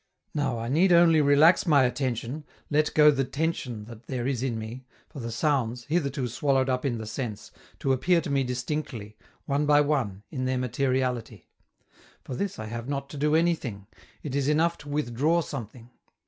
Now, 0.33 0.57
I 0.57 0.67
need 0.67 0.91
only 0.91 1.21
relax 1.21 1.67
my 1.67 1.83
attention, 1.83 2.43
let 2.71 2.91
go 2.95 3.11
the 3.11 3.23
tension 3.23 3.85
that 3.85 4.07
there 4.07 4.25
is 4.25 4.41
in 4.41 4.57
me, 4.57 4.83
for 5.07 5.19
the 5.19 5.31
sounds, 5.31 5.83
hitherto 5.83 6.27
swallowed 6.27 6.69
up 6.69 6.85
in 6.85 6.97
the 6.97 7.05
sense, 7.05 7.51
to 7.77 7.93
appear 7.93 8.19
to 8.21 8.31
me 8.31 8.43
distinctly, 8.43 9.15
one 9.45 9.67
by 9.67 9.81
one, 9.81 10.23
in 10.31 10.45
their 10.45 10.57
materiality. 10.57 11.51
For 12.23 12.33
this 12.33 12.57
I 12.57 12.65
have 12.65 12.89
not 12.89 13.11
to 13.11 13.17
do 13.17 13.35
anything; 13.35 13.85
it 14.23 14.33
is 14.33 14.47
enough 14.47 14.75
to 14.79 14.89
withdraw 14.89 15.39
something. 15.41 15.91